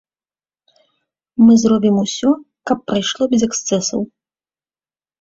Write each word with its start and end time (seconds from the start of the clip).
Мы 1.45 1.53
зробім 1.65 1.95
усё, 2.05 2.31
каб 2.73 2.77
прайшло 2.91 3.23
без 3.37 3.41
эксцэсаў. 3.53 3.99